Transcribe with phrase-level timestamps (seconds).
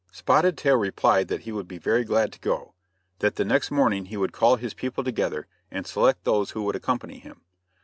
[0.11, 2.73] Spotted Tail replied that he would be very glad to go;
[3.19, 6.75] that the next morning he would call his people together and select those who would
[6.75, 7.41] accompany him.